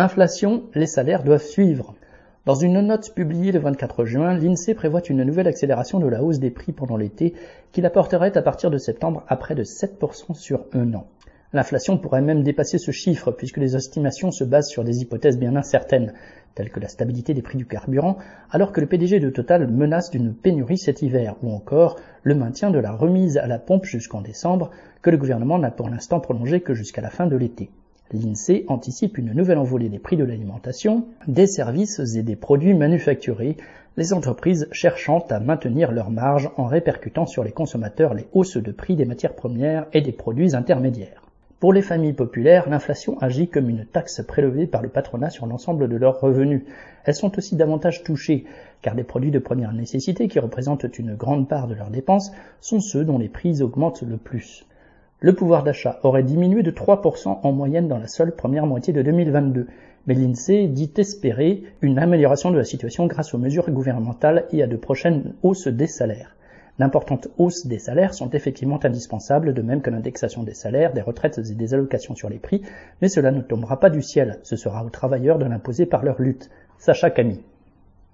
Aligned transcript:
Inflation, 0.00 0.62
les 0.74 0.86
salaires 0.86 1.24
doivent 1.24 1.44
suivre. 1.44 1.94
Dans 2.46 2.54
une 2.54 2.80
note 2.80 3.12
publiée 3.14 3.52
le 3.52 3.58
24 3.58 4.06
juin, 4.06 4.32
l'INSEE 4.32 4.72
prévoit 4.72 5.02
une 5.06 5.22
nouvelle 5.24 5.46
accélération 5.46 6.00
de 6.00 6.08
la 6.08 6.22
hausse 6.22 6.38
des 6.38 6.50
prix 6.50 6.72
pendant 6.72 6.96
l'été 6.96 7.34
qui 7.70 7.82
la 7.82 7.90
porterait 7.90 8.34
à 8.34 8.40
partir 8.40 8.70
de 8.70 8.78
septembre 8.78 9.24
à 9.28 9.36
près 9.36 9.54
de 9.54 9.62
7% 9.62 10.32
sur 10.32 10.64
un 10.72 10.94
an. 10.94 11.06
L'inflation 11.52 11.98
pourrait 11.98 12.22
même 12.22 12.42
dépasser 12.42 12.78
ce 12.78 12.92
chiffre 12.92 13.30
puisque 13.30 13.58
les 13.58 13.76
estimations 13.76 14.30
se 14.30 14.42
basent 14.42 14.70
sur 14.70 14.84
des 14.84 15.02
hypothèses 15.02 15.38
bien 15.38 15.54
incertaines, 15.54 16.14
telles 16.54 16.70
que 16.70 16.80
la 16.80 16.88
stabilité 16.88 17.34
des 17.34 17.42
prix 17.42 17.58
du 17.58 17.66
carburant, 17.66 18.16
alors 18.50 18.72
que 18.72 18.80
le 18.80 18.86
PDG 18.86 19.20
de 19.20 19.28
Total 19.28 19.70
menace 19.70 20.08
d'une 20.08 20.32
pénurie 20.32 20.78
cet 20.78 21.02
hiver, 21.02 21.36
ou 21.42 21.52
encore 21.52 21.96
le 22.22 22.34
maintien 22.34 22.70
de 22.70 22.78
la 22.78 22.92
remise 22.92 23.36
à 23.36 23.46
la 23.46 23.58
pompe 23.58 23.84
jusqu'en 23.84 24.22
décembre, 24.22 24.70
que 25.02 25.10
le 25.10 25.18
gouvernement 25.18 25.58
n'a 25.58 25.70
pour 25.70 25.90
l'instant 25.90 26.20
prolongé 26.20 26.62
que 26.62 26.72
jusqu'à 26.72 27.02
la 27.02 27.10
fin 27.10 27.26
de 27.26 27.36
l'été. 27.36 27.68
L'INSEE 28.12 28.64
anticipe 28.66 29.18
une 29.18 29.32
nouvelle 29.32 29.58
envolée 29.58 29.88
des 29.88 30.00
prix 30.00 30.16
de 30.16 30.24
l'alimentation, 30.24 31.06
des 31.28 31.46
services 31.46 32.00
et 32.16 32.24
des 32.24 32.34
produits 32.34 32.74
manufacturés, 32.74 33.56
les 33.96 34.12
entreprises 34.12 34.66
cherchant 34.72 35.24
à 35.30 35.38
maintenir 35.38 35.92
leurs 35.92 36.10
marges 36.10 36.50
en 36.56 36.64
répercutant 36.64 37.26
sur 37.26 37.44
les 37.44 37.52
consommateurs 37.52 38.14
les 38.14 38.26
hausses 38.32 38.56
de 38.56 38.72
prix 38.72 38.96
des 38.96 39.04
matières 39.04 39.36
premières 39.36 39.86
et 39.92 40.00
des 40.00 40.10
produits 40.10 40.56
intermédiaires. 40.56 41.22
Pour 41.60 41.72
les 41.72 41.82
familles 41.82 42.14
populaires, 42.14 42.68
l'inflation 42.68 43.16
agit 43.20 43.48
comme 43.48 43.68
une 43.68 43.84
taxe 43.84 44.22
prélevée 44.26 44.66
par 44.66 44.82
le 44.82 44.88
patronat 44.88 45.30
sur 45.30 45.46
l'ensemble 45.46 45.88
de 45.88 45.96
leurs 45.96 46.18
revenus. 46.18 46.62
Elles 47.04 47.14
sont 47.14 47.38
aussi 47.38 47.54
davantage 47.54 48.02
touchées, 48.02 48.44
car 48.82 48.96
les 48.96 49.04
produits 49.04 49.30
de 49.30 49.38
première 49.38 49.72
nécessité, 49.72 50.26
qui 50.26 50.40
représentent 50.40 50.98
une 50.98 51.14
grande 51.14 51.48
part 51.48 51.68
de 51.68 51.74
leurs 51.74 51.90
dépenses, 51.90 52.32
sont 52.60 52.80
ceux 52.80 53.04
dont 53.04 53.18
les 53.18 53.28
prix 53.28 53.62
augmentent 53.62 54.02
le 54.02 54.16
plus 54.16 54.64
le 55.20 55.34
pouvoir 55.34 55.62
d'achat 55.62 56.00
aurait 56.02 56.22
diminué 56.22 56.62
de 56.62 56.70
3% 56.70 57.40
en 57.42 57.52
moyenne 57.52 57.88
dans 57.88 57.98
la 57.98 58.08
seule 58.08 58.34
première 58.34 58.66
moitié 58.66 58.94
de 58.94 59.02
2022, 59.02 59.66
mais 60.06 60.14
l'INSEE 60.14 60.66
dit 60.68 60.90
espérer 60.96 61.62
une 61.82 61.98
amélioration 61.98 62.50
de 62.50 62.56
la 62.56 62.64
situation 62.64 63.06
grâce 63.06 63.34
aux 63.34 63.38
mesures 63.38 63.70
gouvernementales 63.70 64.46
et 64.50 64.62
à 64.62 64.66
de 64.66 64.76
prochaines 64.76 65.34
hausses 65.42 65.68
des 65.68 65.86
salaires. 65.86 66.36
D'importantes 66.78 67.28
hausses 67.36 67.66
des 67.66 67.78
salaires 67.78 68.14
sont 68.14 68.30
effectivement 68.30 68.82
indispensables, 68.82 69.52
de 69.52 69.60
même 69.60 69.82
que 69.82 69.90
l'indexation 69.90 70.42
des 70.42 70.54
salaires, 70.54 70.94
des 70.94 71.02
retraites 71.02 71.36
et 71.36 71.54
des 71.54 71.74
allocations 71.74 72.14
sur 72.14 72.30
les 72.30 72.38
prix, 72.38 72.62
mais 73.02 73.10
cela 73.10 73.30
ne 73.30 73.42
tombera 73.42 73.78
pas 73.78 73.90
du 73.90 74.00
ciel, 74.00 74.38
ce 74.42 74.56
sera 74.56 74.82
aux 74.82 74.88
travailleurs 74.88 75.38
de 75.38 75.44
l'imposer 75.44 75.84
par 75.84 76.02
leur 76.02 76.22
lutte. 76.22 76.48
Sacha 76.78 77.10
Camille. 77.10 77.42